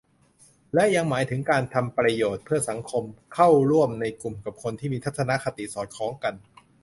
[0.73, 3.03] และยังหมายถึงการทำประโยชน์เพื่อสังคม
[3.33, 6.33] เข้าร่วมในกลุ่มกับคนที่มีทัศนคติสอดคล้องกัน